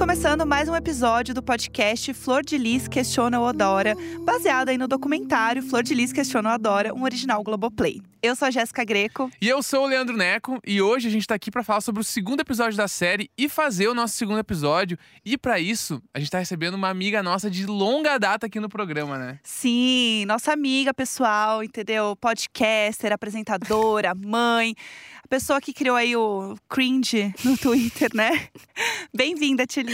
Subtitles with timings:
[0.00, 3.94] começando mais um episódio do podcast Flor de Lis Questiona o Odora,
[4.24, 8.00] baseado aí no documentário Flor de Lis Questiona o Odora, um original Globoplay.
[8.22, 9.30] Eu sou a Jéssica Greco.
[9.40, 12.02] E eu sou o Leandro Neco, e hoje a gente tá aqui para falar sobre
[12.02, 14.98] o segundo episódio da série e fazer o nosso segundo episódio.
[15.24, 18.68] E para isso, a gente tá recebendo uma amiga nossa de longa data aqui no
[18.68, 19.38] programa, né?
[19.42, 22.14] Sim, nossa amiga pessoal, entendeu?
[22.16, 24.74] Podcaster, apresentadora, mãe,
[25.24, 28.48] a pessoa que criou aí o cringe no Twitter, né?
[29.14, 29.89] Bem-vinda, Tilly.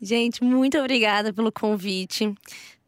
[0.00, 2.32] Gente, muito obrigada pelo convite.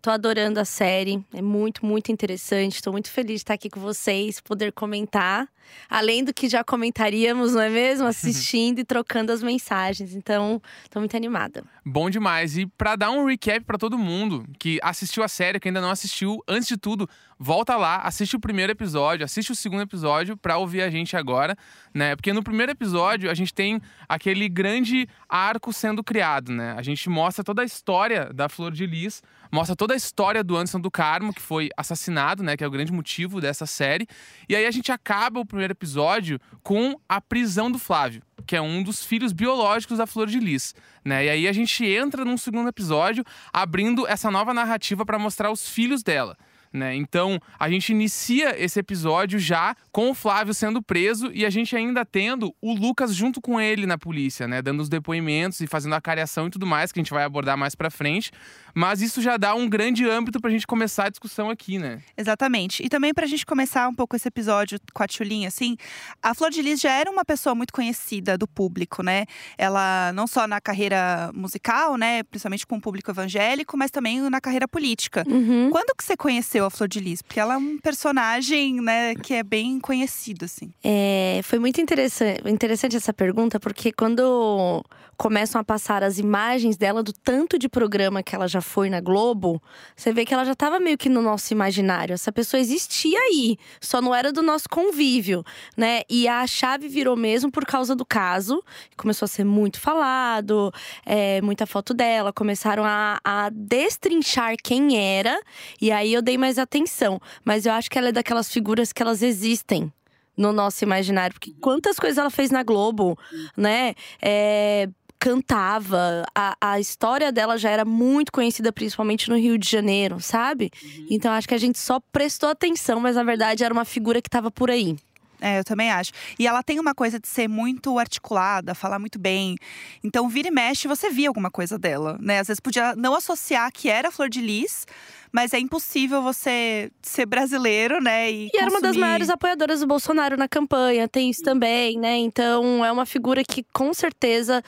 [0.02, 2.76] Tô adorando a série, é muito, muito interessante.
[2.76, 5.46] Estou muito feliz de estar aqui com vocês, poder comentar.
[5.90, 8.06] Além do que já comentaríamos, não é mesmo?
[8.08, 10.14] Assistindo e trocando as mensagens.
[10.14, 11.62] Então, tô muito animada.
[11.84, 12.56] Bom demais.
[12.56, 15.90] E para dar um recap para todo mundo que assistiu a série, que ainda não
[15.90, 17.06] assistiu, antes de tudo,
[17.38, 21.54] volta lá, assiste o primeiro episódio, assiste o segundo episódio para ouvir a gente agora,
[21.92, 22.16] né?
[22.16, 26.74] Porque no primeiro episódio a gente tem aquele grande arco sendo criado, né?
[26.76, 30.56] A gente mostra toda a história da Flor de Lis mostra toda a história do
[30.56, 32.56] Anderson do Carmo, que foi assassinado, né?
[32.56, 34.06] Que é o grande motivo dessa série.
[34.48, 38.60] E aí a gente acaba o primeiro episódio com a prisão do Flávio, que é
[38.60, 41.26] um dos filhos biológicos da Flor de Lis, né?
[41.26, 45.68] E aí a gente entra num segundo episódio abrindo essa nova narrativa para mostrar os
[45.68, 46.36] filhos dela.
[46.72, 46.94] Né?
[46.94, 51.74] Então, a gente inicia esse episódio já com o Flávio sendo preso e a gente
[51.74, 54.62] ainda tendo o Lucas junto com ele na polícia, né?
[54.62, 57.58] Dando os depoimentos e fazendo a cariação e tudo mais, que a gente vai abordar
[57.58, 58.30] mais pra frente.
[58.74, 62.02] Mas isso já dá um grande âmbito pra gente começar a discussão aqui, né?
[62.16, 62.84] Exatamente.
[62.84, 65.76] E também pra gente começar um pouco esse episódio com a Tchulinha, assim,
[66.22, 69.26] a Flor de Lis já era uma pessoa muito conhecida do público, né?
[69.56, 72.22] Ela não só na carreira musical, né?
[72.22, 75.24] Principalmente com o público evangélico, mas também na carreira política.
[75.26, 75.70] Uhum.
[75.70, 77.22] Quando que você conheceu a Flor de Lis?
[77.22, 80.72] Porque ela é um personagem, né, que é bem conhecido, assim.
[80.82, 84.84] É, foi muito interessante, interessante essa pergunta, porque quando
[85.20, 89.02] começam a passar as imagens dela, do tanto de programa que ela já foi na
[89.02, 89.62] Globo,
[89.94, 92.14] você vê que ela já estava meio que no nosso imaginário.
[92.14, 95.44] Essa pessoa existia aí, só não era do nosso convívio,
[95.76, 96.00] né?
[96.08, 98.64] E a chave virou mesmo por causa do caso,
[98.96, 100.72] começou a ser muito falado,
[101.04, 105.38] é, muita foto dela, começaram a, a destrinchar quem era,
[105.82, 107.20] e aí eu dei mais atenção.
[107.44, 109.92] Mas eu acho que ela é daquelas figuras que elas existem
[110.40, 111.34] no nosso imaginário.
[111.34, 113.18] Porque quantas coisas ela fez na Globo,
[113.56, 113.94] né?
[114.20, 114.88] É,
[115.20, 116.24] cantava.
[116.34, 120.70] A, a história dela já era muito conhecida, principalmente no Rio de Janeiro, sabe?
[121.10, 124.28] Então acho que a gente só prestou atenção, mas na verdade era uma figura que
[124.28, 124.96] estava por aí.
[125.42, 126.12] É, eu também acho.
[126.38, 129.56] E ela tem uma coisa de ser muito articulada, falar muito bem.
[130.04, 132.40] Então, vira e mexe, você via alguma coisa dela, né?
[132.40, 134.86] Às vezes podia não associar que era Flor de Lis,
[135.32, 138.30] mas é impossível você ser brasileiro, né?
[138.30, 141.98] E, E era uma das consumir- maiores apoiadoras do Bolsonaro na campanha, tem isso também,
[141.98, 142.18] né?
[142.18, 144.62] Então é uma figura que com certeza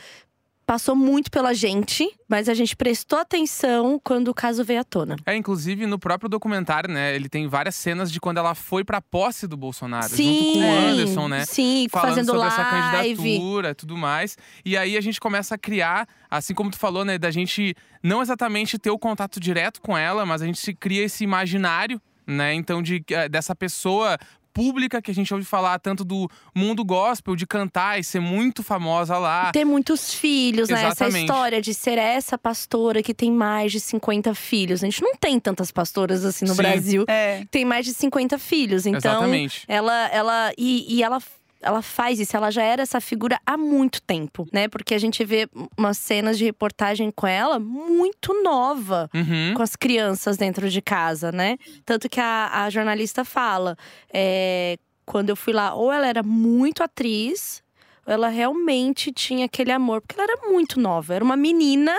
[0.72, 5.16] passou muito pela gente, mas a gente prestou atenção quando o caso veio à tona.
[5.27, 7.15] É, inclusive no próprio documentário, né?
[7.15, 10.88] Ele tem várias cenas de quando ela foi pra posse do Bolsonaro, junto com o
[10.88, 11.44] Anderson, né?
[11.44, 13.16] Sim, falando fazendo sobre essa live.
[13.16, 14.38] candidatura e tudo mais.
[14.65, 18.22] E aí a gente começa a criar, assim como tu falou, né, da gente não
[18.22, 22.54] exatamente ter o contato direto com ela, mas a gente se cria esse imaginário, né?
[22.54, 24.16] Então de eh, dessa pessoa
[24.52, 28.62] pública que a gente ouve falar tanto do mundo gospel, de cantar e ser muito
[28.62, 29.50] famosa lá.
[29.52, 30.78] Ter muitos filhos, né?
[30.84, 31.20] Essa Exatamente.
[31.22, 34.82] história de ser essa pastora que tem mais de 50 filhos.
[34.82, 36.62] A gente não tem tantas pastoras assim no Sim.
[36.62, 37.04] Brasil.
[37.08, 37.44] É.
[37.50, 38.86] Tem mais de 50 filhos.
[38.86, 39.64] Então, Exatamente.
[39.68, 40.08] ela.
[40.08, 41.20] ela e, e ela.
[41.62, 44.68] Ela faz isso, ela já era essa figura há muito tempo, né?
[44.68, 49.54] Porque a gente vê umas cenas de reportagem com ela muito nova Uhum.
[49.54, 51.56] com as crianças dentro de casa, né?
[51.86, 53.76] Tanto que a, a jornalista fala,
[54.12, 57.61] é, quando eu fui lá, ou ela era muito atriz,
[58.06, 61.94] ela realmente tinha aquele amor, porque ela era muito nova, era uma menina,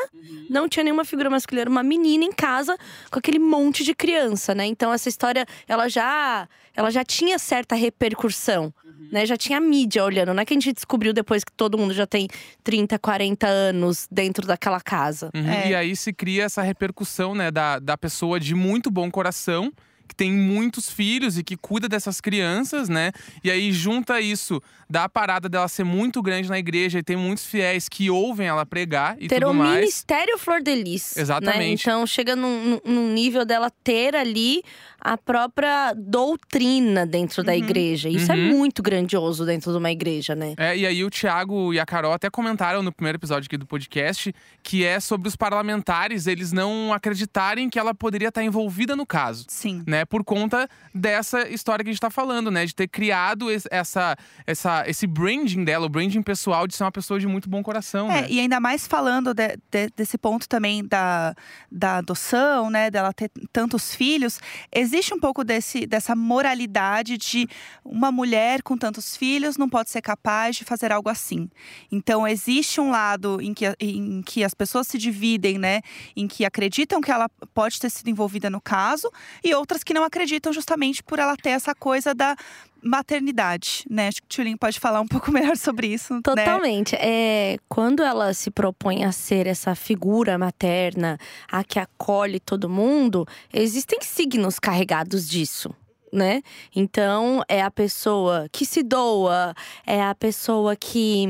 [0.49, 2.77] não tinha nenhuma figura masculina, era uma menina em casa
[3.09, 4.65] com aquele monte de criança, né?
[4.65, 8.73] Então essa história, ela já, ela já tinha certa repercussão,
[9.11, 9.25] né?
[9.25, 12.05] Já tinha mídia olhando, não é que a gente descobriu depois que todo mundo já
[12.05, 12.27] tem
[12.63, 15.29] 30, 40 anos dentro daquela casa.
[15.33, 15.49] Uhum.
[15.49, 15.69] É.
[15.69, 19.71] E aí se cria essa repercussão, né, da, da pessoa de muito bom coração,
[20.13, 23.11] que tem muitos filhos e que cuida dessas crianças, né?
[23.43, 27.45] E aí junta isso da parada dela ser muito grande na igreja e tem muitos
[27.45, 29.79] fiéis que ouvem ela pregar e ter tudo o mais.
[29.79, 31.17] ministério Flor de Lis.
[31.17, 31.87] Exatamente.
[31.87, 31.93] Né?
[31.93, 34.61] Então chega num, num- nível dela ter ali
[35.01, 38.07] a própria doutrina dentro da igreja.
[38.07, 38.49] Isso é Uhum.
[38.57, 40.53] muito grandioso dentro de uma igreja, né?
[40.57, 43.65] É, e aí o Thiago e a Carol até comentaram no primeiro episódio aqui do
[43.65, 49.05] podcast que é sobre os parlamentares eles não acreditarem que ela poderia estar envolvida no
[49.05, 49.45] caso.
[49.49, 49.83] Sim.
[49.87, 50.02] né?
[50.03, 50.05] Né?
[50.05, 52.65] Por conta dessa história que a gente tá falando, né?
[52.65, 54.15] De ter criado esse, essa,
[54.45, 58.11] essa, esse branding dela, o branding pessoal de ser uma pessoa de muito bom coração,
[58.11, 58.27] É, né?
[58.29, 61.33] e ainda mais falando de- de- desse ponto também da,
[61.71, 62.91] da adoção, né?
[62.91, 64.39] Dela ter tantos filhos,
[64.71, 67.47] existe um pouco desse, dessa moralidade de
[67.83, 71.49] uma mulher com tantos filhos não pode ser capaz de fazer algo assim.
[71.91, 75.81] Então, existe um lado em que, em que as pessoas se dividem, né?
[76.15, 79.09] Em que acreditam que ela pode ter sido envolvida no caso,
[79.43, 82.35] e outras que não acreditam justamente por ela ter essa coisa da
[82.81, 84.09] maternidade, né?
[84.09, 86.21] Acho que Tulin pode falar um pouco melhor sobre isso, né?
[86.23, 86.95] Totalmente.
[86.95, 91.17] É, quando ela se propõe a ser essa figura materna,
[91.49, 95.73] a que acolhe todo mundo, existem signos carregados disso.
[96.13, 96.43] Né?
[96.75, 101.25] Então, é a pessoa que se doa, é a pessoa que,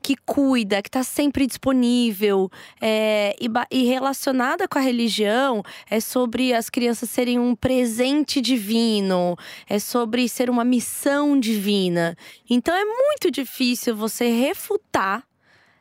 [0.00, 2.50] que cuida, que tá sempre disponível.
[2.80, 9.36] é, e, e relacionada com a religião, é sobre as crianças serem um presente divino,
[9.68, 12.16] é sobre ser uma missão divina.
[12.48, 15.27] Então é muito difícil você refutar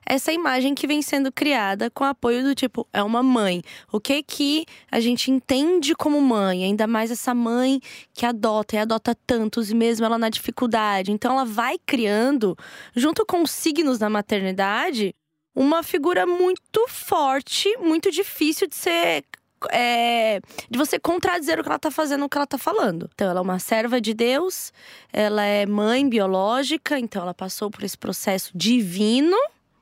[0.09, 3.61] essa imagem que vem sendo criada com apoio do tipo, é uma mãe.
[3.91, 6.63] O que que a gente entende como mãe?
[6.63, 7.81] Ainda mais essa mãe
[8.13, 11.11] que adota e adota tantos, e mesmo ela na dificuldade.
[11.11, 12.57] Então ela vai criando,
[12.95, 15.13] junto com os signos da maternidade,
[15.55, 19.23] uma figura muito forte, muito difícil de ser.
[19.71, 20.39] é,
[20.69, 23.09] de você contradizer o que ela tá fazendo, o que ela tá falando.
[23.13, 24.71] Então, ela é uma serva de Deus,
[25.11, 29.35] ela é mãe biológica, então ela passou por esse processo divino.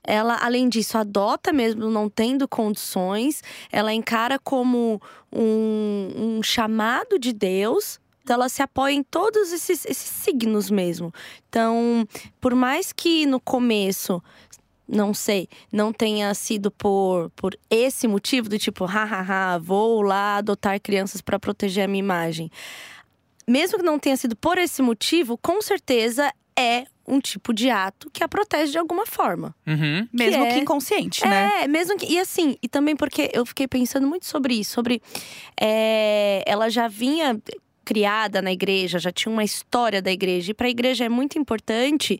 [0.07, 3.42] Ela, além disso, adota mesmo não tendo condições.
[3.72, 8.00] Ela encara como um, um chamado de Deus.
[8.24, 11.13] Então, ela se apoia em todos esses, esses signos mesmo.
[11.48, 12.07] Então,
[12.42, 14.22] por mais que no começo
[14.88, 20.80] não sei, não tenha sido por, por esse motivo do tipo, hahaha, vou lá adotar
[20.80, 22.51] crianças para proteger a minha imagem.
[23.48, 28.10] Mesmo que não tenha sido por esse motivo, com certeza é um tipo de ato
[28.12, 29.56] que a protege de alguma forma.
[29.68, 30.07] Uhum.
[30.12, 31.63] Mesmo que que, é- inconsciente, né?
[31.63, 32.06] É, mesmo que.
[32.12, 35.02] E assim, e também porque eu fiquei pensando muito sobre isso, sobre.
[35.60, 37.40] é, ela já vinha
[37.86, 40.52] criada na igreja, já tinha uma história da igreja.
[40.52, 42.20] E para a igreja é muito importante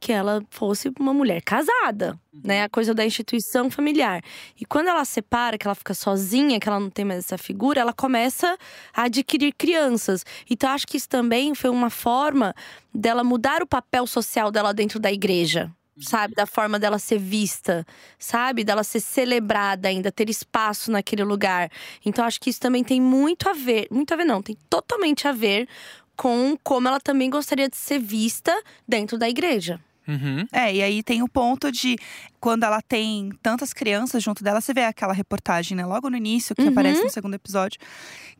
[0.00, 2.64] que ela fosse uma mulher casada, né?
[2.64, 4.22] A coisa da instituição familiar.
[4.60, 7.80] E quando ela separa, que ela fica sozinha, que ela não tem mais essa figura,
[7.80, 8.58] ela começa
[8.92, 10.24] a adquirir crianças.
[10.50, 12.54] Então acho que isso também foi uma forma
[12.92, 15.72] dela mudar o papel social dela dentro da igreja.
[16.00, 17.86] Sabe, da forma dela ser vista,
[18.18, 21.70] sabe, dela ser celebrada ainda, ter espaço naquele lugar.
[22.04, 25.28] Então acho que isso também tem muito a ver, muito a ver não, tem totalmente
[25.28, 25.68] a ver
[26.16, 28.52] com como ela também gostaria de ser vista
[28.88, 29.80] dentro da igreja.
[30.06, 30.44] Uhum.
[30.52, 31.96] É, e aí tem o ponto de
[32.38, 36.54] quando ela tem tantas crianças junto dela, você vê aquela reportagem, né, logo no início,
[36.54, 36.68] que Uhum.
[36.68, 37.80] aparece no segundo episódio,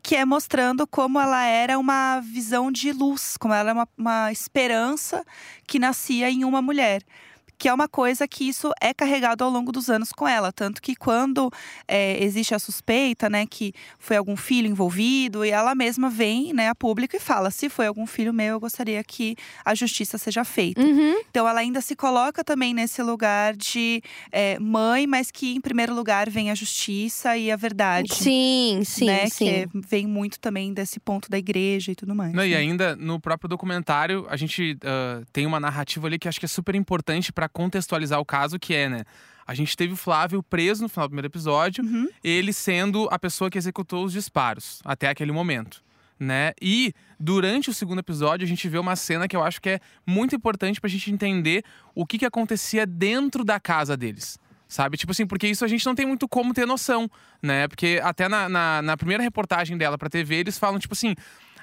[0.03, 4.31] que é mostrando como ela era uma visão de luz, como ela é uma, uma
[4.31, 5.25] esperança
[5.65, 7.01] que nascia em uma mulher.
[7.57, 10.51] Que é uma coisa que isso é carregado ao longo dos anos com ela.
[10.51, 11.51] Tanto que quando
[11.87, 16.69] é, existe a suspeita, né, que foi algum filho envolvido, e ela mesma vem, né,
[16.69, 20.43] a público e fala: se foi algum filho meu, eu gostaria que a justiça seja
[20.43, 20.81] feita.
[20.81, 21.15] Uhum.
[21.29, 25.93] Então ela ainda se coloca também nesse lugar de é, mãe, mas que em primeiro
[25.93, 28.13] lugar vem a justiça e a verdade.
[28.13, 29.27] Sim, sim, né?
[29.27, 29.45] sim.
[29.45, 32.33] Que é- vem muito também desse ponto da igreja e tudo mais.
[32.33, 32.57] Não, e né?
[32.57, 36.49] ainda no próprio documentário, a gente ah, tem uma narrativa ali que acho que é
[36.49, 39.03] super importante pra contextualizar o caso, que é, né?
[39.47, 42.07] A gente teve o Flávio preso no final do primeiro episódio, Uhum.
[42.23, 45.83] ele sendo a pessoa que executou os disparos até aquele momento.
[46.19, 46.53] Né?
[46.61, 49.79] E durante o segundo episódio, a gente vê uma cena que eu acho que é
[50.07, 54.39] muito importante pra gente entender o que, que acontecia dentro da casa deles.
[54.67, 54.97] Sabe?
[54.97, 57.07] Tipo assim, porque isso a gente não tem muito como ter noção,
[57.43, 57.67] né?
[57.67, 61.13] Porque até na, na, na primeira reportagem dela pra TV, eles falam, tipo assim,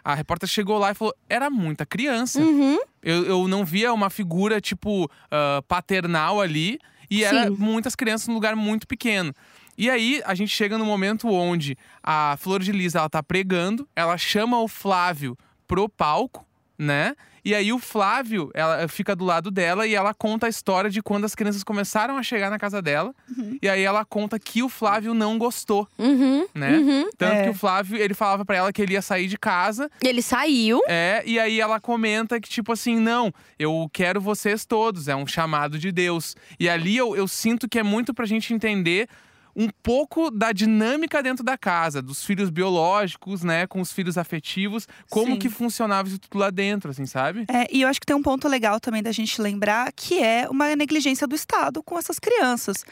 [0.05, 2.41] a repórter chegou lá e falou: era muita criança.
[2.41, 2.79] Uhum.
[3.03, 6.79] Eu, eu não via uma figura, tipo, ah, paternal ali.
[7.11, 7.57] E era Sim.
[7.59, 9.35] muitas crianças num lugar muito pequeno.
[9.77, 13.89] E aí, a gente chega no momento onde a Flor de Lis, ela tá pregando.
[13.95, 16.47] Ela chama o Flávio pro palco,
[16.83, 17.15] né?
[17.45, 21.03] E aí, o Flávio, ela fica do lado dela e ela conta a história de
[21.03, 23.13] quando as crianças começaram a chegar na casa dela.
[23.61, 26.47] E aí, ela conta que o Flávio não gostou, Uhum.
[26.55, 26.77] né?
[26.79, 27.11] Uhum.
[27.19, 27.43] Tanto É.
[27.45, 30.81] que o Flávio, ele falava pra ela que ele ia sair de casa Ele saiu.
[30.87, 35.27] é, e aí ela comenta que, tipo assim, não, eu quero vocês todos, é um
[35.27, 36.37] chamado de Deus.
[36.61, 39.09] E ali eu, eu sinto que é muito pra gente entender
[39.55, 44.87] um pouco da dinâmica dentro da casa, dos filhos biológicos, né, com os filhos afetivos,
[45.09, 45.39] como Sim.
[45.39, 47.49] que funcionava isso tudo lá dentro, assim, sabe?
[47.51, 50.49] É, e eu acho que tem um ponto legal também da gente lembrar que é
[50.49, 52.85] uma negligência do Estado com essas crianças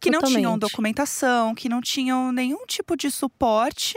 [0.00, 0.58] que não tinham Totalmente.
[0.58, 3.96] documentação, que não tinham nenhum tipo de suporte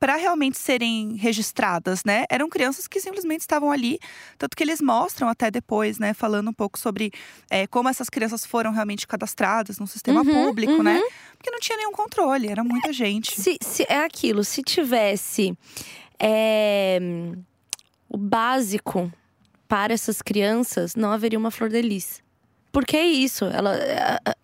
[0.00, 2.24] para realmente serem registradas, né?
[2.28, 4.00] Eram crianças que simplesmente estavam ali,
[4.36, 7.12] tanto que eles mostram até depois, né, falando um pouco sobre
[7.48, 11.04] é, como essas crianças foram realmente cadastradas no sistema Uhum, público, né?
[11.42, 13.32] Porque não tinha nenhum controle, era muita gente.
[13.40, 15.58] Se, se- é aquilo, se tivesse
[16.16, 17.00] é,
[18.08, 19.12] o básico
[19.66, 22.22] para essas crianças, não haveria uma flor de lis.
[22.70, 23.74] Porque é isso, ela,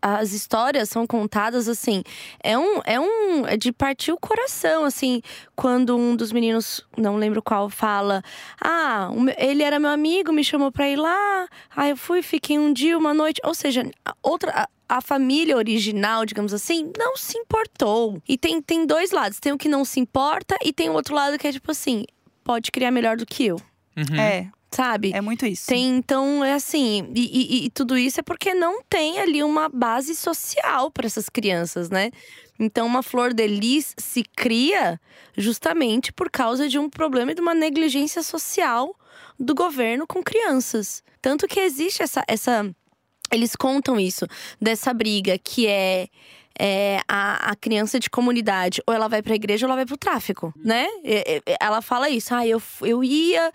[0.03, 2.03] a- as histórias são contadas assim,
[2.43, 5.23] é um, é um, é de partir o coração, assim,
[5.55, 8.23] quando um dos meninos, não lembro qual, fala,
[8.61, 12.73] ah, ele era meu amigo, me chamou pra ir lá, aí eu fui, fiquei um
[12.73, 13.89] dia, uma noite, ou seja,
[14.23, 18.21] outra, a, família original, digamos assim, não se importou.
[18.29, 21.15] E tem, tem dois lados, tem o que não se importa e tem o outro
[21.15, 22.05] lado que é tipo assim,
[22.45, 23.57] pode criar melhor do que eu,
[23.97, 24.17] Uhum.
[24.21, 25.11] É, sabe?
[25.13, 25.67] é muito isso.
[25.67, 29.69] Tem, então, é assim, e, e- e tudo isso é porque não tem ali uma
[29.69, 32.11] base social para essas crianças, né?
[32.61, 35.01] Então, uma flor de lis se cria
[35.37, 38.95] justamente por causa de um problema e de uma negligência social
[39.39, 41.03] do governo com crianças.
[41.21, 42.23] Tanto que existe essa.
[42.29, 42.69] essa
[43.33, 44.27] eles contam isso,
[44.61, 46.09] dessa briga que é.
[46.61, 49.97] é, a, a criança de comunidade, ou ela vai pra igreja ou ela vai pro
[49.97, 50.87] tráfico, né?
[51.05, 53.53] E- e- Ela fala isso, ah, eu, eu ia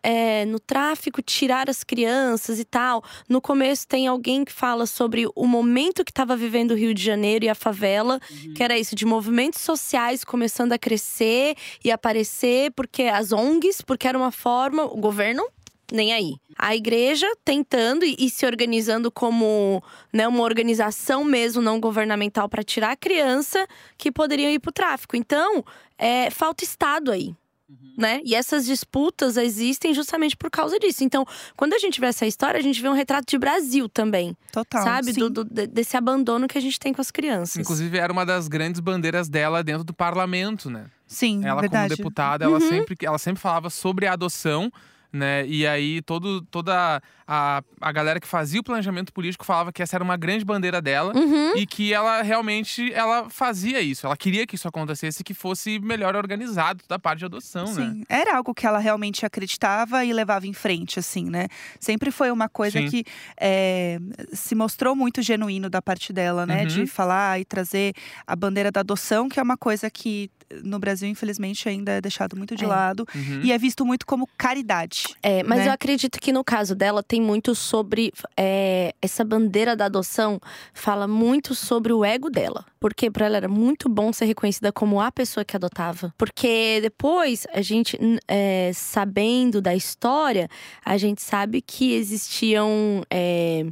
[0.00, 3.02] é, no tráfico tirar as crianças e tal.
[3.28, 7.02] No começo tem alguém que fala sobre o momento que estava vivendo o Rio de
[7.02, 8.20] Janeiro e a favela,
[8.54, 14.06] que era isso, de movimentos sociais começando a crescer e aparecer, porque as ONGs, porque
[14.06, 15.44] era uma forma, o governo
[15.92, 16.34] nem aí.
[16.58, 22.62] A igreja tentando e, e se organizando como né, uma organização mesmo não governamental para
[22.62, 23.66] tirar a criança
[23.96, 25.16] que poderiam ir para o tráfico.
[25.16, 25.64] Então,
[25.98, 27.34] é, falta Estado aí.
[27.98, 28.20] Né?
[28.24, 31.02] E essas disputas existem justamente por causa disso.
[31.02, 31.24] Então,
[31.56, 34.36] quando a gente vê essa história, a gente vê um retrato de Brasil também.
[34.52, 34.82] Total.
[34.84, 35.14] sabe?
[35.14, 35.18] sim.
[35.20, 37.56] Do, do- de- desse abandono que a gente tem com as crianças.
[37.56, 40.86] Inclusive, era uma das grandes bandeiras dela dentro do parlamento, né?
[41.06, 41.88] Sim, Ela, verdade.
[41.88, 42.68] como deputada, ela, Uhum.
[42.68, 44.70] sempre, ela sempre falava sobre a adoção.
[45.16, 45.46] Né?
[45.46, 49.96] E aí, todo, toda a, a galera que fazia o planejamento político falava que essa
[49.96, 51.12] era uma grande bandeira dela.
[51.16, 51.56] Uhum.
[51.56, 54.06] E que ela realmente ela fazia isso.
[54.06, 57.72] Ela queria que isso acontecesse e que fosse melhor organizado da parte de adoção, né?
[57.72, 61.48] Sim, era algo que ela realmente acreditava e levava em frente, assim, né?
[61.80, 62.88] Sempre foi uma coisa Sim.
[62.88, 63.04] que
[63.40, 63.98] é,
[64.32, 66.62] se mostrou muito genuíno da parte dela, né?
[66.62, 66.66] Uhum.
[66.66, 67.94] De falar e trazer
[68.26, 70.30] a bandeira da adoção, que é uma coisa que
[70.62, 72.66] no Brasil, infelizmente, ainda é deixado muito de É.
[72.66, 73.06] lado.
[73.14, 73.40] Uhum.
[73.42, 75.04] E é visto muito como caridade.
[75.22, 75.68] É, mas né?
[75.68, 78.12] eu acredito que no caso dela tem muito sobre.
[78.36, 80.40] é, essa bandeira da adoção
[80.74, 82.64] fala muito sobre o ego dela.
[82.80, 86.14] Porque pra ela era muito bom ser reconhecida como a pessoa que adotava.
[86.16, 87.98] Porque depois, a gente,
[88.28, 90.48] é, sabendo da história,
[90.84, 93.02] a gente sabe que existiam.
[93.10, 93.66] é,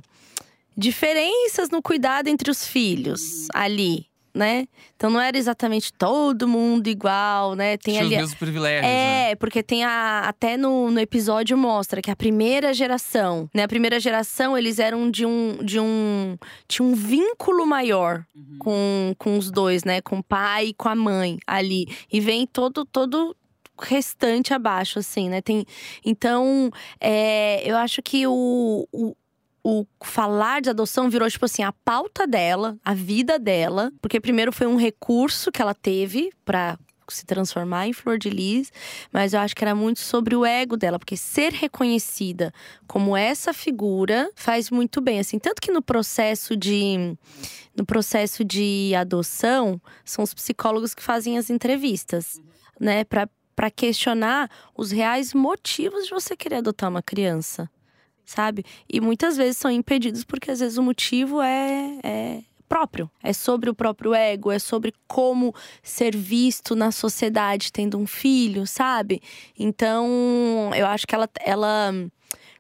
[0.76, 4.06] diferenças no cuidado entre os filhos ali.
[4.34, 4.66] Né?
[4.96, 7.76] Então não era exatamente todo mundo igual, né?
[7.76, 8.82] Tem Tinha os ali mesmos privilégios.
[8.82, 9.30] né?
[9.30, 10.22] é, porque tem a.
[10.26, 13.62] Até no, no episódio mostra que a primeira geração, né?
[13.62, 15.58] A primeira geração, eles eram de um.
[15.62, 16.36] De um
[16.66, 18.24] tinha um vínculo maior
[18.58, 20.00] com, com os dois, né?
[20.00, 21.86] Com o pai e com a mãe ali.
[22.12, 22.84] E vem todo.
[22.84, 23.36] todo
[23.80, 25.40] restante abaixo, assim, né?
[25.40, 25.64] Tem,
[26.04, 29.16] então, é, eu acho que o, o,
[29.64, 33.90] o falar de adoção virou, tipo assim, a pauta dela, a vida dela.
[34.00, 36.78] Porque primeiro foi um recurso que ela teve pra
[37.08, 38.72] se transformar em flor de lis,
[39.12, 42.52] mas eu acho que era muito sobre o ego dela, porque ser reconhecida
[42.86, 47.14] como essa figura faz muito bem, assim, tanto que no processo de
[47.76, 52.40] no processo de adoção são os psicólogos que fazem as entrevistas,
[52.80, 57.70] né, para para questionar os reais motivos de você querer adotar uma criança,
[58.24, 58.64] sabe?
[58.88, 63.10] E muitas vezes são impedidos porque às vezes o motivo é, é próprio.
[63.22, 68.66] É sobre o próprio ego, é sobre como ser visto na sociedade tendo um filho,
[68.66, 69.22] sabe?
[69.58, 71.92] Então, eu acho que ela, ela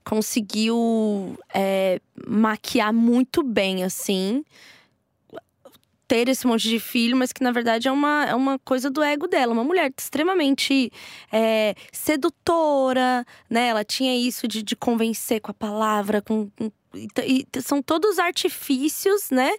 [0.04, 4.44] conseguiu é, maquiar muito bem, assim.
[6.06, 9.02] Ter esse monte de filho, mas que na verdade é uma, é uma coisa do
[9.02, 9.52] ego dela.
[9.52, 10.90] Uma mulher extremamente
[11.32, 13.68] é, sedutora, né?
[13.68, 18.18] Ela tinha isso de, de convencer com a palavra, com, com e, e são todos
[18.18, 19.50] artifícios, né?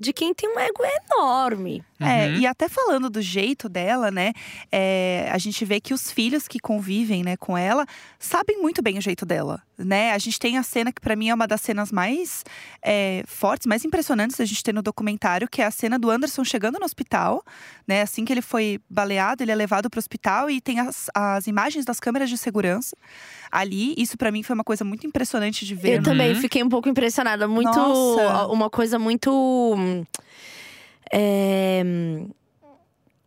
[0.00, 1.84] De quem tem um ego enorme.
[2.02, 2.36] É, Uhum.
[2.36, 4.32] e até falando do jeito dela, né?
[4.72, 7.84] é, a gente vê que os filhos que convivem, né, com ela,
[8.18, 10.12] sabem muito bem o jeito dela, né?
[10.12, 12.42] A gente tem a cena que pra mim é uma das cenas mais
[12.82, 16.42] é, fortes, mais impressionantes da gente ter no documentário, que é a cena do Anderson
[16.42, 17.44] chegando no hospital,
[17.86, 18.00] né?
[18.00, 21.84] Assim que ele foi baleado, ele é levado pro hospital e tem as, as imagens
[21.84, 22.96] das câmeras de segurança
[23.52, 23.92] ali.
[23.98, 25.98] Isso pra mim foi uma coisa muito impressionante de ver.
[25.98, 26.40] Eu também Uhum.
[26.40, 27.46] fiquei um pouco impressionada.
[27.46, 27.76] Muito.
[27.76, 28.46] Nossa.
[28.46, 29.76] Uma coisa muito.
[31.12, 31.82] É,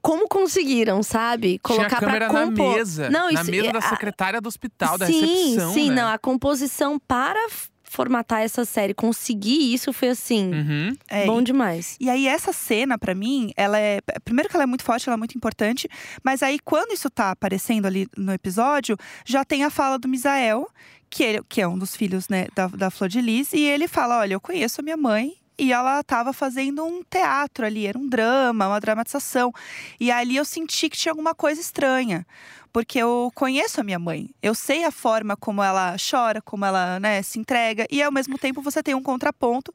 [0.02, 1.60] como conseguiram, sabe?
[1.60, 2.76] Colocar Tinha câmera pra na compor.
[2.76, 3.10] mesa.
[3.10, 5.74] Não, na isso- mesa da a- secretária do hospital, da sim, recepção.
[5.74, 5.96] sim, né?
[6.02, 6.10] não.
[6.10, 7.40] A composição para
[7.84, 10.98] formatar essa série, conseguir isso foi assim, Uhum.
[11.08, 11.96] É, bom e- demais.
[12.02, 14.00] E aí, essa cena, pra mim, ela é.
[14.26, 15.88] Primeiro que ela é muito forte, ela é muito importante.
[16.24, 20.68] Mas aí, quando isso tá aparecendo ali no episódio, já tem a fala do Misael,
[21.08, 23.54] que, ele, que é um dos filhos, né, da, da Flor de Lis.
[23.54, 25.36] E ele fala: Olha, eu conheço a minha mãe.
[25.58, 29.54] E ela estava fazendo um teatro ali, era um drama, uma dramatização.
[30.00, 32.26] E ali eu senti que tinha alguma coisa estranha.
[32.74, 34.32] Porque eu conheço a minha mãe.
[34.42, 37.86] Eu sei a forma como ela chora, como ela né, se entrega.
[37.92, 39.72] E ao mesmo tempo você tem um contraponto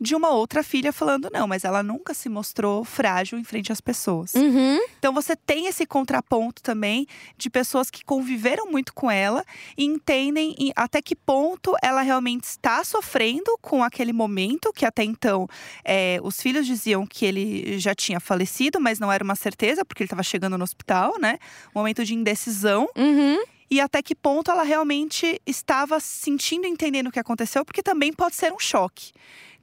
[0.00, 3.82] de uma outra filha falando: não, mas ela nunca se mostrou frágil em frente às
[3.82, 4.32] pessoas.
[4.34, 4.78] Uhum.
[4.98, 9.44] Então você tem esse contraponto também de pessoas que conviveram muito com ela
[9.76, 15.04] e entendem em- até que ponto ela realmente está sofrendo com aquele momento que até
[15.04, 15.46] então
[15.84, 20.02] é, os filhos diziam que ele já tinha falecido, mas não era uma certeza porque
[20.02, 21.38] ele estava chegando no hospital, né?
[21.74, 22.37] Momento de indecisão
[22.96, 23.42] Uhum.
[23.70, 28.12] e até que ponto ela realmente estava sentindo e entendendo o que aconteceu, porque também
[28.12, 29.12] pode ser um choque.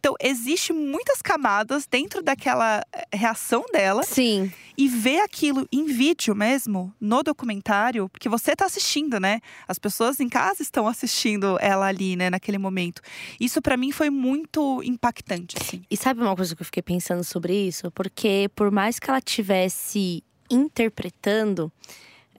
[0.05, 4.51] Então, existe muitas camadas dentro daquela eh, reação dela Sim.
[4.77, 9.39] e ver aquilo em vídeo mesmo, no documentário, porque você está assistindo, né?
[9.67, 13.01] As pessoas em casa estão assistindo ela ali, né, naquele momento.
[13.39, 15.81] Isso para mim foi muito impactante, assim.
[15.89, 17.89] E sabe uma coisa que eu fiquei pensando sobre isso?
[17.89, 21.71] Porque por mais que ela tivesse interpretando,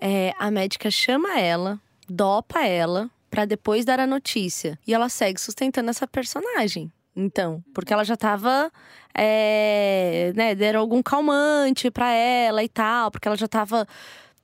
[0.00, 4.78] é, a médica chama ela, dopa ela, pra depois dar a notícia.
[4.86, 6.90] E ela segue sustentando essa personagem.
[7.14, 8.70] Então, porque ela já tava.
[9.18, 13.86] É, né, deram algum calmante pra ela e tal, porque ela já tava.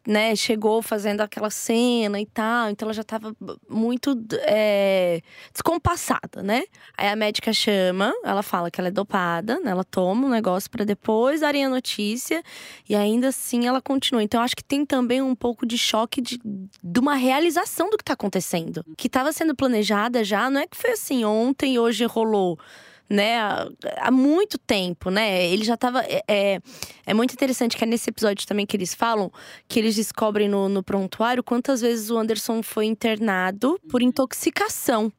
[0.05, 3.37] Né, chegou fazendo aquela cena e tal, então ela já tava
[3.71, 5.21] muito é,
[5.53, 6.65] descompassada, né?
[6.99, 9.71] Aí a médica chama, ela fala que ela é dopada, né?
[9.71, 12.43] Ela toma um negócio pra depois darem a notícia
[12.89, 14.25] e ainda assim ela continua.
[14.25, 16.41] Então acho que tem também um pouco de choque de,
[16.83, 18.85] de uma realização do que tá acontecendo.
[18.97, 22.59] Que tava sendo planejada já, não é que foi assim ontem e hoje rolou.
[23.13, 23.37] Né,
[23.99, 25.47] há, muito tempo, né?
[25.47, 26.03] Ele já tava.
[26.05, 26.61] É, é,
[27.05, 29.31] é muito interessante que é nesse episódio também que eles falam
[29.69, 35.13] que eles descobrem no, no prontuário quantas vezes o Anderson foi internado por intoxicação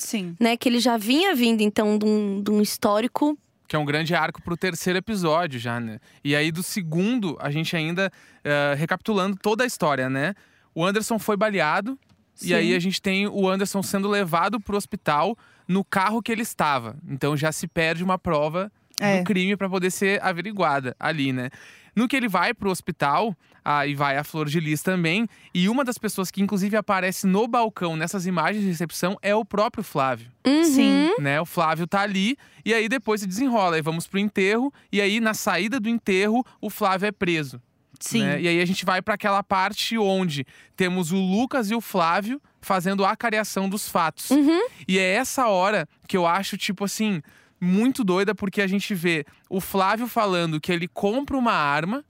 [0.00, 0.34] Sim.
[0.40, 0.56] né?
[0.56, 3.38] Que ele já vinha vindo, então, de um, de um histórico.
[3.68, 6.00] Que é um grande arco pro terceiro episódio já, né?
[6.24, 8.10] E aí do segundo, a gente ainda,
[8.42, 10.34] eh, recapitulando toda a história, né?
[10.74, 11.98] O Anderson foi baleado.
[12.42, 12.54] E Sim.
[12.54, 15.36] aí a gente tem o Anderson sendo levado pro hospital
[15.68, 16.96] no carro que ele estava.
[17.08, 19.18] Então já se perde uma prova É.
[19.18, 21.50] do crime para poder ser averiguada ali, né?
[21.94, 25.84] No que ele vai pro hospital, aí vai a Flor de Lis também, e uma
[25.84, 30.28] das pessoas que inclusive aparece no balcão nessas imagens de recepção é o próprio Flávio
[30.64, 31.10] Sim.
[31.18, 31.40] né?
[31.40, 33.76] O Flávio tá ali e aí depois se desenrola.
[33.76, 37.60] Aí vamos pro enterro e aí na saída do enterro o Flávio é preso.
[38.00, 38.24] Sim.
[38.24, 38.40] né?
[38.40, 42.40] E aí a gente vai para aquela parte onde temos o Lucas e o Flávio
[42.60, 44.30] fazendo a cariação dos fatos.
[44.30, 44.66] Uhum.
[44.88, 47.22] E é essa hora que eu acho, tipo assim,
[47.60, 52.04] muito doida, porque a gente vê o Flávio falando que ele compra uma arma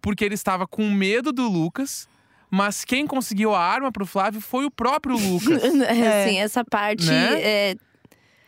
[0.00, 2.08] porque ele estava com medo do Lucas.
[2.50, 5.62] Mas quem conseguiu a arma pro Flávio foi o próprio Lucas.
[5.88, 6.24] É.
[6.24, 7.06] Assim, essa parte.
[7.06, 7.40] Né?
[7.40, 7.76] é,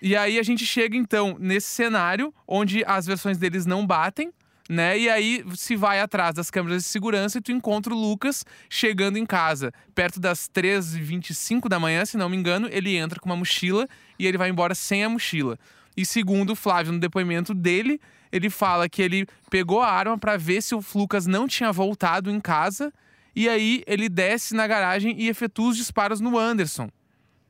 [0.03, 4.31] E aí a gente chega então nesse cenário onde as versões deles não batem,
[4.69, 4.99] né?
[4.99, 9.19] E aí se vai atrás das câmeras de segurança e tu encontra o Lucas chegando
[9.19, 13.37] em casa, perto das 13h25 da manhã, se não me engano, ele entra com uma
[13.37, 13.87] mochila
[14.19, 15.59] e ele vai embora sem a mochila.
[15.97, 18.01] E segundo o Flávio, no depoimento dele,
[18.33, 22.31] ele fala que ele pegou a arma para ver se o Lucas não tinha voltado
[22.31, 22.93] em casa.
[23.37, 26.91] E aí ele desce na garagem e efetua os disparos no Anderson.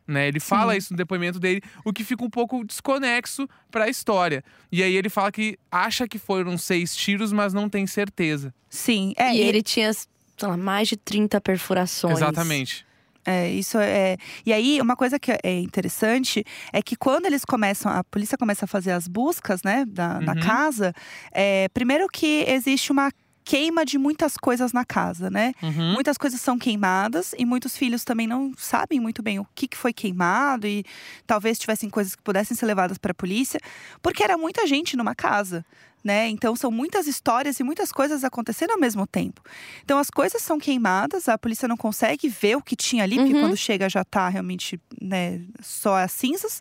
[0.07, 0.29] Né?
[0.29, 4.45] Ele fala isso no depoimento dele, o que fica um pouco desconexo para a história.
[4.71, 8.53] E aí ele fala que acha que foram seis tiros, mas não tem certeza.
[8.69, 9.15] Sim.
[9.17, 10.07] É, e ele tinha, sei
[10.43, 12.19] lá, mais de 30 perfurações.
[12.19, 12.85] Exatamente.
[13.27, 14.19] É, isso é.
[14.45, 18.67] E aí, uma coisa que é interessante é que quando eles começam, a polícia começa
[18.67, 20.41] a fazer as buscas, né, da, na Uhum.
[20.41, 20.93] casa,
[21.33, 23.11] é, primeiro que existe uma
[23.45, 25.53] queima de muitas coisas na casa, né?
[25.63, 25.93] Uhum.
[25.93, 29.77] Muitas coisas são queimadas e muitos filhos também não sabem muito bem o que, que
[29.77, 30.85] foi queimado e
[31.27, 33.61] talvez tivessem coisas que pudessem ser levadas para a polícia,
[34.03, 35.65] porque era muita gente numa casa.
[36.03, 36.29] Né?
[36.29, 39.41] Então são muitas histórias e muitas coisas acontecendo ao mesmo tempo.
[39.83, 43.33] Então as coisas são queimadas, a polícia não consegue ver o que tinha ali, porque
[43.33, 43.41] Uhum.
[43.41, 46.61] quando chega já tá realmente né, só as cinzas.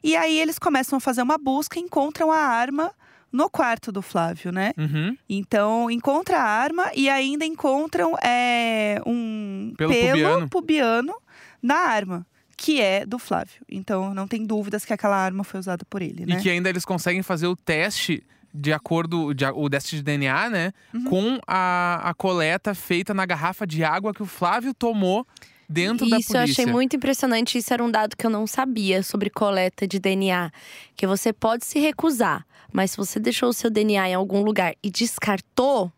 [0.00, 2.92] E aí eles começam a fazer uma busca e encontram a arma
[3.32, 4.72] no quarto do Flávio, né?
[4.76, 5.16] Uhum.
[5.28, 10.48] Então, encontra a arma e ainda encontram é, um Pelo pelo, pubiano.
[10.48, 11.14] pubiano.
[11.62, 13.62] na arma, que é do Flávio.
[13.68, 16.36] Então, não tem dúvidas que aquela arma foi usada por ele, né?
[16.36, 20.50] E que ainda eles conseguem fazer o teste de acordo, de, o teste de DNA,
[20.50, 20.72] né?
[20.92, 21.04] Uhum.
[21.04, 25.26] Com a, a coleta feita na garrafa de água que o Flávio tomou
[25.68, 26.38] dentro da Isso polícia.
[26.38, 27.58] eu achei muito impressionante.
[27.58, 30.50] Isso era um dado que eu não sabia sobre coleta de DNA.
[30.96, 34.74] Que você pode se recusar, mas se você deixou o seu DNA em algum lugar
[34.82, 35.92] e descartou,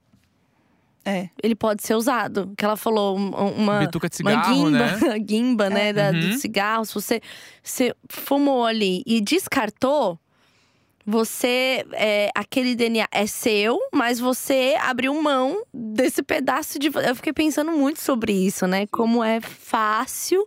[1.04, 1.28] É.
[1.42, 2.52] ele pode ser usado.
[2.56, 3.78] Que ela falou um- uma.
[3.80, 5.18] Bituca de uma cigarro, guimba, né?
[5.18, 6.20] guimba, né, da- Uhum.
[6.20, 6.84] do cigarro.
[6.84, 7.20] Se você,
[7.62, 10.18] você fumou ali e descartou,
[11.10, 11.84] você.
[11.92, 16.88] É, aquele DNA é seu, mas você abriu mão desse pedaço de.
[16.88, 18.86] Eu fiquei pensando muito sobre isso, né?
[18.86, 20.46] Como é fácil.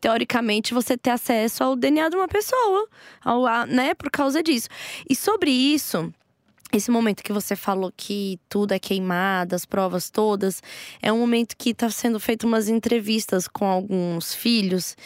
[0.00, 2.88] Teoricamente, você ter acesso ao DNA de uma pessoa,
[3.24, 3.94] ao, a- né?
[3.94, 4.68] Por causa disso.
[5.08, 6.12] E sobre isso,
[6.72, 10.60] esse momento que você falou que tudo é queimado, as provas todas,
[11.00, 14.96] é um momento que está sendo feito umas entrevistas com alguns filhos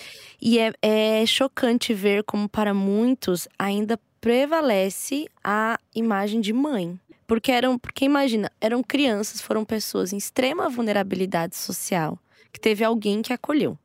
[0.40, 6.98] e é, é chocante ver como para muitos ainda prevalece a imagem de mãe.
[7.28, 12.18] Porque eram, porque imagina, eram crianças, foram pessoas em extrema vulnerabilidade social,
[12.52, 13.78] que teve alguém que acolheu.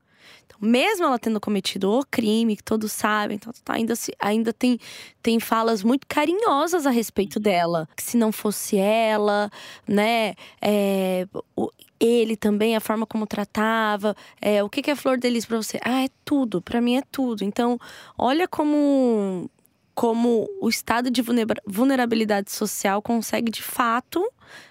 [0.47, 4.51] Então, mesmo ela tendo cometido o crime, que todos sabem, então, tá, ainda, se, ainda
[4.51, 4.79] tem,
[5.21, 7.87] tem falas muito carinhosas a respeito dela.
[7.95, 9.47] Que se não fosse ela,
[9.87, 15.19] né, é, o- ele também, a forma como tratava, é, o que, que é flor
[15.19, 15.79] de lis pra você?
[15.83, 17.43] Ah, é tudo, pra mim é tudo.
[17.43, 17.79] Então,
[18.17, 19.47] olha como,
[19.95, 24.25] como o estado de vulnera- vulnerabilidade social consegue, de fato,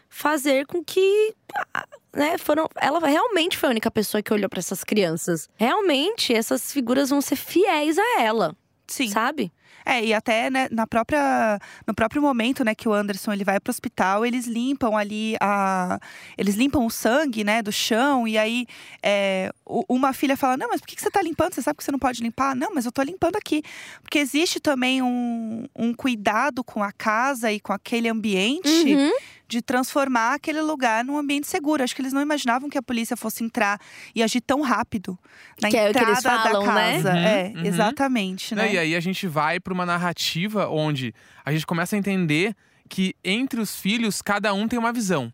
[0.09, 1.35] fazer com que
[1.75, 5.49] ah, né, foram, ela realmente foi a única pessoa que olhou pra essas crianças.
[5.57, 8.57] Realmente, essas figuras vão ser fiéis a ela,
[8.87, 9.09] Sim.
[9.09, 9.53] sabe?
[9.85, 13.59] É, e até né, na própria, no próprio momento né, que o Anderson ele vai
[13.61, 15.99] pro hospital, eles limpam ali a.
[16.37, 18.67] Eles limpam o sangue né, do chão, e aí
[19.03, 19.51] é,
[19.89, 21.55] uma filha fala: Não, mas por que você tá limpando?
[21.55, 22.55] Você sabe que você não pode limpar?
[22.55, 23.63] Não, mas eu tô limpando aqui.
[24.03, 29.13] Porque existe também um, um cuidado com a casa e com aquele ambiente Uhum.
[29.51, 31.83] De transformar aquele lugar num ambiente seguro.
[31.83, 33.81] Acho que eles não imaginavam que a polícia fosse entrar
[34.15, 35.19] e agir tão rápido
[35.61, 36.93] na Que é o que entrada eles falam, da né?
[36.93, 37.11] casa.
[37.11, 37.65] Uhum, é, uhum.
[37.65, 38.75] exatamente, Né, né?
[38.75, 41.13] E aí a gente vai para uma narrativa onde
[41.45, 42.55] a gente começa a entender
[42.89, 45.33] que entre os filhos cada um tem uma visão,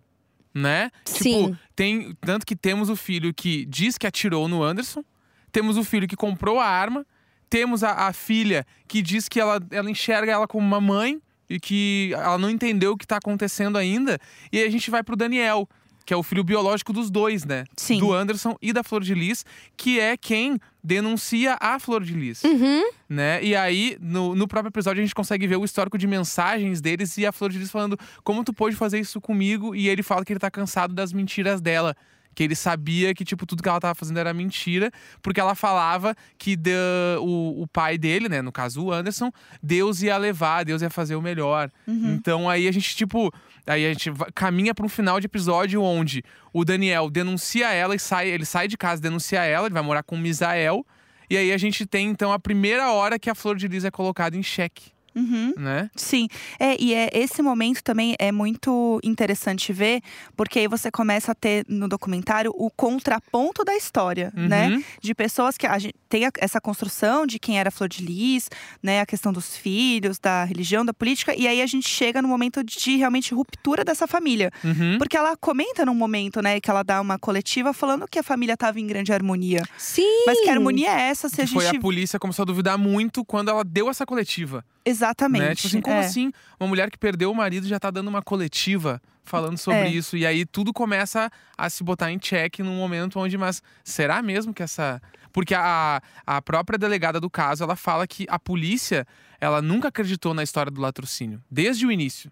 [0.54, 0.90] né?
[1.04, 1.58] Tipo, Sim.
[1.74, 5.04] tem tanto que temos o filho que diz que atirou no Anderson,
[5.52, 7.06] temos o filho que comprou a arma,
[7.50, 11.58] temos a, a filha que diz que ela, ela enxerga ela como uma mãe e
[11.60, 14.18] que ela não entendeu o que tá acontecendo ainda.
[14.52, 15.68] E aí a gente vai pro Daniel,
[16.04, 17.64] que é o filho biológico dos dois, né?
[17.76, 17.98] Sim.
[17.98, 19.44] Do Anderson e da Flor de Lis,
[19.76, 22.82] que é quem denuncia a Flor de Lis Uhum.
[23.08, 23.42] né?
[23.42, 27.16] E aí, no, no próprio episódio, a gente consegue ver o histórico de mensagens deles
[27.18, 29.74] e a Flor de Lis falando como tu pôde fazer isso comigo.
[29.74, 31.96] E ele fala que ele tá cansado das mentiras dela.
[32.36, 34.90] Que ele sabia que, tipo, tudo que ela tava fazendo era mentira,
[35.22, 36.70] porque ela falava que de-
[37.18, 41.16] o, o pai dele, né, no caso o Anderson, Deus ia levar, Deus ia fazer
[41.16, 41.70] o melhor.
[41.88, 43.32] Então aí a gente, tipo,
[43.66, 46.22] aí a gente caminha pra um final de episódio onde
[46.52, 50.02] o Daniel denuncia ela e sai, ele sai de casa, denuncia ela, ele vai morar
[50.02, 50.86] com o Misael.
[51.30, 53.90] E aí a gente tem, então, a primeira hora que a Flor de Lis é
[53.90, 55.54] colocada em xeque, Uhum.
[55.56, 55.90] né?
[55.96, 56.28] Sim,
[56.60, 60.02] é, e é, esse momento também é muito interessante ver,
[60.36, 64.68] porque aí você começa a ter no documentário o contraponto da história, né?
[64.68, 64.84] Uhum.
[65.00, 68.48] De pessoas que a gente tem a- essa construção de quem era Flor de Lis,
[68.82, 69.00] né?
[69.00, 72.62] A questão dos filhos, da religião, da política, e aí a gente chega no momento
[72.62, 74.50] de realmente ruptura dessa família.
[74.62, 74.98] Uhum.
[74.98, 78.54] Porque ela comenta num momento, né, que ela dá uma coletiva falando que a família
[78.54, 79.62] estava em grande harmonia.
[79.78, 80.24] Sim.
[80.26, 81.76] Mas que harmonia é essa se Que a foi gente.
[81.76, 84.64] a polícia começou a duvidar muito quando ela deu essa coletiva.
[84.86, 85.42] Exatamente.
[85.42, 85.54] Né?
[85.54, 86.00] Tipo assim, como é.
[86.00, 86.32] assim?
[86.60, 89.88] Uma mulher que perdeu o marido já tá dando uma coletiva falando sobre É.
[89.88, 90.16] isso.
[90.16, 94.54] E aí tudo começa a se botar em xeque num momento onde, mas será mesmo
[94.54, 95.02] que essa.
[95.32, 99.04] Porque a, a própria delegada do caso, ela fala que a polícia,
[99.40, 102.30] ela nunca acreditou na história do latrocínio, desde o início.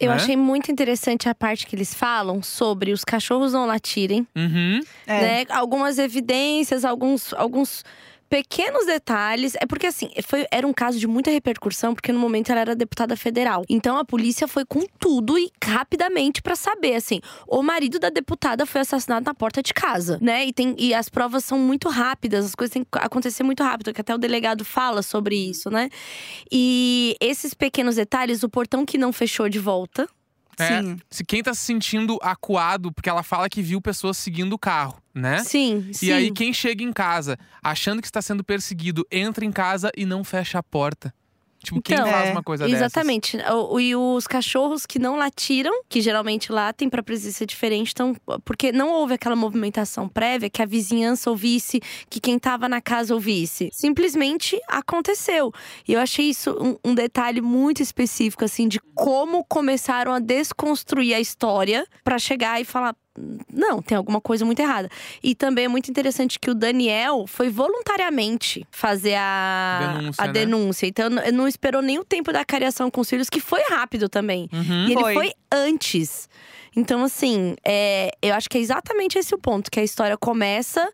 [0.00, 0.16] Eu né?
[0.16, 4.80] achei muito interessante a parte que eles falam sobre os cachorros não latirem, Uhum.
[5.06, 5.20] É.
[5.20, 5.46] né?
[5.50, 7.84] Algumas evidências, alguns, alguns
[8.32, 9.54] pequenos detalhes.
[9.60, 12.74] É porque assim, foi, era um caso de muita repercussão, porque no momento ela era
[12.74, 13.62] deputada federal.
[13.68, 18.64] Então a polícia foi com tudo e rapidamente pra saber, assim, o marido da deputada
[18.64, 20.46] foi assassinado na porta de casa, né?
[20.46, 23.92] E, tem, e as provas são muito rápidas, as coisas têm que acontecer muito rápido,
[23.92, 25.90] que até o delegado fala sobre isso, né?
[26.50, 30.08] E esses pequenos detalhes, o portão que não fechou de volta.
[30.62, 30.98] É, Sim.
[31.10, 35.02] se quem tá se sentindo acuado, porque ela fala que viu pessoas seguindo o carro,
[35.14, 35.38] né?
[35.44, 36.06] Sim, sim.
[36.06, 40.04] E aí, quem chega em casa achando que está sendo perseguido, entra em casa e
[40.04, 41.12] não fecha a porta.
[41.62, 42.80] Tipo, quem Então, faz é, uma coisa dessas?
[42.80, 43.38] Exatamente.
[43.80, 48.90] E os cachorros que não latiram, que geralmente latem pra presença diferente, então, porque não
[48.90, 53.70] houve aquela movimentação prévia que a vizinhança ouvisse, que quem tava na casa ouvisse.
[53.72, 55.52] Simplesmente aconteceu.
[55.86, 61.14] E eu achei isso um, um detalhe muito específico, assim, de como começaram a desconstruir
[61.14, 62.94] a história pra chegar e falar.
[63.52, 64.88] Não, tem alguma coisa muito errada.
[65.22, 70.32] E também é muito interessante que o Daniel foi voluntariamente fazer a Denúncia, a né?
[70.32, 70.86] denúncia.
[70.86, 74.08] Então, não- não esperou nem o tempo da cariação com os filhos, que foi rápido
[74.08, 74.48] também.
[74.52, 74.86] Uhum.
[74.88, 75.14] E ele Foi.
[75.14, 76.28] foi antes.
[76.74, 80.90] Então, assim, é, eu acho que é exatamente esse o ponto, que a história começa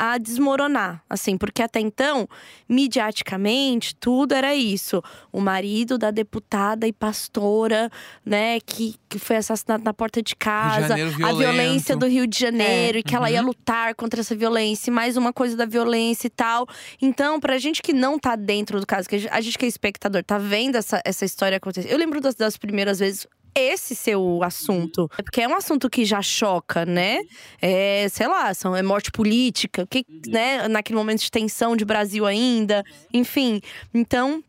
[0.00, 2.28] a desmoronar, assim, porque até então,
[2.68, 5.02] midiaticamente, tudo era isso.
[5.32, 7.90] O marido da deputada e pastora,
[8.24, 12.38] né, que, que foi assassinado na porta de casa, Janeiro a violência do Rio de
[12.38, 13.46] Janeiro, e que ela ia Uhum.
[13.48, 16.66] lutar contra essa violência, e mais uma coisa da violência e tal.
[17.02, 19.64] Então, pra gente que não tá dentro do caso, que a gente- a gente que
[19.64, 21.92] é espectador, tá vendo essa, essa história acontecer.
[21.92, 23.26] Eu lembro das, das primeiras vezes
[23.58, 25.10] esse ser o assunto.
[25.18, 27.20] É porque é um assunto que já choca, né?
[27.60, 30.66] É, sei lá, são, é morte política, que, né?
[30.68, 32.84] Naquele momento de tensão de Brasil ainda.
[33.12, 33.60] Enfim,
[33.92, 34.42] então.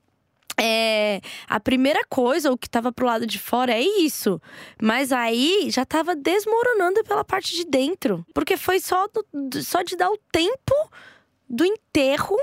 [0.61, 4.41] É, a primeira coisa, o que tava pro lado de fora é isso.
[4.81, 8.25] Mas aí já tava desmoronando pela parte de dentro.
[8.33, 10.73] Porque foi só, do- só de dar o tempo
[11.49, 12.35] do enterro,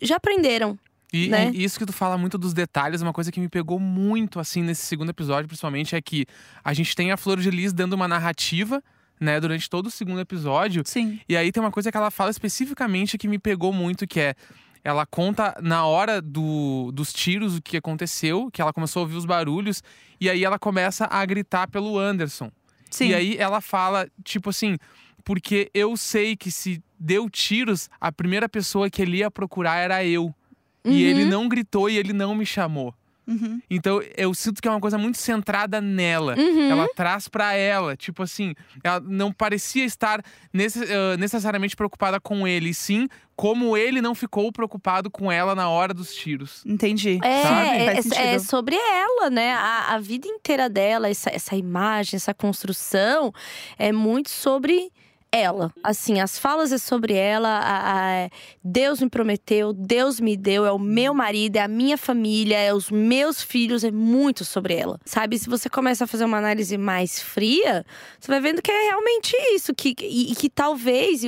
[0.00, 0.78] já aprenderam.
[1.14, 1.52] E, né?
[1.54, 4.62] e isso que tu fala muito dos detalhes, uma coisa que me pegou muito, assim,
[4.62, 6.26] nesse segundo episódio, principalmente, é que
[6.64, 8.82] a gente tem a Flor de Lis dando uma narrativa,
[9.20, 10.82] né, durante todo o segundo episódio.
[10.84, 11.20] Sim.
[11.28, 14.34] E aí tem uma coisa que ela fala especificamente que me pegou muito, que é.
[14.82, 19.16] Ela conta na hora do, dos tiros o que aconteceu, que ela começou a ouvir
[19.16, 19.82] os barulhos,
[20.20, 22.50] e aí ela começa a gritar pelo Anderson.
[22.90, 23.08] Sim.
[23.08, 24.76] E aí ela fala, tipo assim,
[25.24, 30.04] porque eu sei que se deu tiros, a primeira pessoa que ele ia procurar era
[30.04, 30.34] eu.
[30.84, 30.94] E Uhum.
[31.10, 32.94] ele não gritou e ele não me chamou.
[33.26, 33.58] Uhum.
[33.70, 36.34] Então eu sinto que é uma coisa muito centrada nela.
[36.38, 36.70] Uhum.
[36.70, 42.46] Ela traz pra ela, tipo assim, ela não parecia estar nesse- eh, necessariamente preocupada com
[42.46, 46.62] ele, e sim como ele não ficou preocupado com ela na hora dos tiros.
[46.66, 47.18] Entendi.
[47.24, 48.14] É, Sabe?
[48.18, 49.54] é, é sobre ela, né?
[49.54, 53.32] A, a vida inteira dela, essa, essa imagem, essa construção,
[53.78, 54.92] é muito sobre
[55.36, 55.72] ela.
[55.82, 57.48] Assim, as falas é sobre ela.
[57.48, 58.30] a- a-
[58.62, 62.72] Deus me prometeu, Deus me deu, é o meu marido, é a minha família, é
[62.72, 64.98] os meus filhos, é muito sobre ela.
[65.04, 65.38] Sabe?
[65.38, 67.84] Se você começa a fazer uma análise mais fria,
[68.20, 69.74] você vai vendo que é realmente isso.
[69.74, 71.22] Que, e, e que talvez,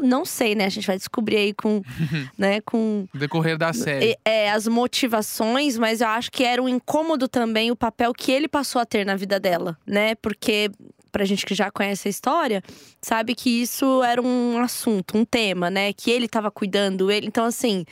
[0.00, 0.66] não- sei, né?
[0.66, 1.82] A gente vai descobrir aí com,
[2.38, 4.16] né, com decorrer da série.
[4.24, 8.30] é, é, as motivações, mas eu acho que era um incômodo também o papel que
[8.30, 10.14] ele passou a ter na vida dela, né?
[10.16, 10.70] Porque,
[11.10, 12.62] pra gente que já conhece a história,
[13.02, 15.92] sabe que isso era um assunto, um tema, né?
[15.92, 17.26] Que ele tava cuidando, ele.
[17.26, 17.84] Então, assim,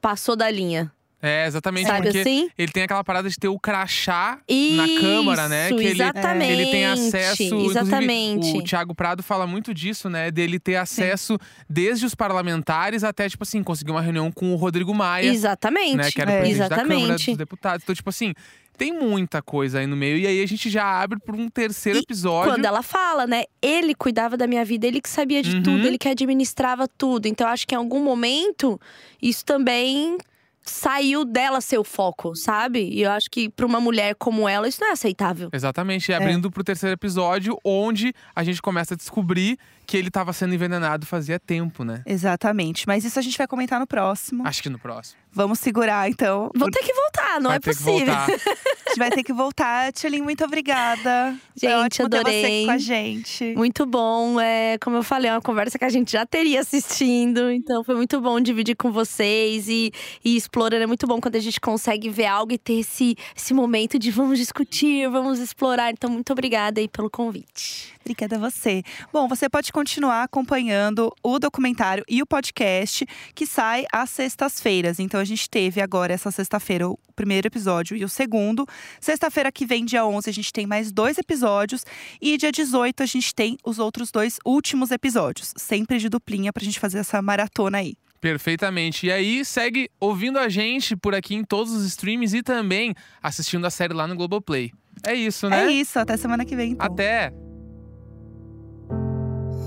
[0.00, 0.90] passou da linha.
[1.26, 2.50] É, exatamente, sabe porque assim?
[2.58, 5.68] ele tem aquela parada de ter o crachá na Isso, câmara, né?
[5.68, 6.52] Que ele, exatamente.
[6.52, 7.42] ele tem acesso.
[7.70, 8.58] Exatamente.
[8.58, 10.30] o Thiago Prado fala muito disso, né?
[10.30, 14.92] Dele ter acesso desde os parlamentares até, tipo assim, conseguir uma reunião com o Rodrigo
[14.92, 15.96] Maia, Exatamente.
[15.96, 16.10] né?
[16.10, 16.36] Que era É.
[16.36, 17.26] o presidente da Câmara Exatamente.
[17.30, 17.82] dos Deputados.
[17.84, 18.34] Então, tipo assim,
[18.76, 20.18] tem muita coisa aí no meio.
[20.18, 22.52] E aí a gente já abre por um terceiro E episódio.
[22.52, 23.44] Quando ela fala, né?
[23.62, 25.62] Ele cuidava da minha vida, ele que sabia de Uhum.
[25.62, 27.26] tudo, ele que administrava tudo.
[27.26, 28.80] Então, eu acho que em algum momento
[29.22, 30.18] isso também
[30.66, 32.88] saiu dela ser o foco, sabe?
[32.90, 35.50] E eu acho que pra uma mulher como ela, isso não é aceitável.
[35.52, 40.32] Exatamente, e abrindo pro terceiro episódio, onde a gente começa a descobrir que ele tava
[40.32, 42.02] sendo envenenado fazia tempo, né?
[42.06, 42.86] Exatamente.
[42.86, 44.46] Mas isso a gente vai comentar no próximo.
[44.46, 45.18] Acho que no próximo.
[45.32, 46.50] Vamos segurar, então.
[46.54, 47.98] Vou ter que voltar, não Vai é ter possível.
[47.98, 48.28] que voltar.
[48.84, 49.92] A gente vai ter que voltar.
[49.92, 51.36] Tchulin, muito obrigada.
[51.58, 52.44] Foi Gente, ótimo ter você adorei.
[52.44, 53.54] aqui com a gente.
[53.56, 54.38] Muito bom.
[54.40, 57.50] É, como eu falei, é uma conversa que a gente já teria assistindo.
[57.50, 59.90] Então foi muito bom dividir com vocês e,
[60.24, 60.84] e explorando.
[60.84, 64.12] É muito bom quando a gente consegue ver algo e ter esse, esse momento de
[64.12, 65.90] vamos discutir, vamos explorar.
[65.90, 67.92] Então, muito obrigada aí pelo convite.
[68.04, 68.84] Obrigada a você.
[69.12, 75.00] Bom, você pode continuar acompanhando o documentário e o podcast que sai às sextas-feiras.
[75.00, 78.64] Então a gente teve agora essa sexta-feira o primeiro episódio e o segundo.
[79.00, 81.84] Sexta-feira que vem, dia 11, a gente tem mais dois episódios
[82.22, 86.62] e dia 18 a gente tem os outros dois últimos episódios, sempre de duplinha pra
[86.62, 87.96] gente fazer essa maratona aí.
[88.20, 89.06] Perfeitamente.
[89.08, 93.66] E aí, segue ouvindo a gente por aqui em todos os streams e também assistindo
[93.66, 94.72] a série lá no Globoplay.
[95.04, 95.66] É isso, né?
[95.66, 96.72] É isso, até semana que vem.
[96.72, 96.86] Então.
[96.86, 97.43] Até!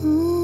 [0.03, 0.36] Mm.